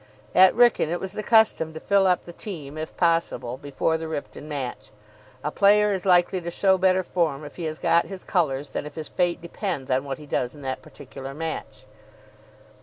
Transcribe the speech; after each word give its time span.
At 0.33 0.55
Wrykyn 0.55 0.87
it 0.89 0.99
was 0.99 1.13
the 1.13 1.21
custom 1.21 1.75
to 1.75 1.79
fill 1.79 2.07
up 2.07 2.25
the 2.25 2.33
team, 2.33 2.75
if 2.75 2.97
possible, 2.97 3.57
before 3.57 3.99
the 3.99 4.07
Ripton 4.07 4.49
match. 4.49 4.89
A 5.43 5.51
player 5.51 5.91
is 5.91 6.07
likely 6.07 6.41
to 6.41 6.49
show 6.49 6.79
better 6.79 7.03
form 7.03 7.45
if 7.45 7.57
he 7.57 7.65
has 7.65 7.77
got 7.77 8.07
his 8.07 8.23
colours 8.23 8.71
than 8.71 8.87
if 8.87 8.95
his 8.95 9.07
fate 9.07 9.43
depends 9.43 9.91
on 9.91 10.03
what 10.03 10.17
he 10.17 10.25
does 10.25 10.55
in 10.55 10.63
that 10.63 10.81
particular 10.81 11.35
match. 11.35 11.85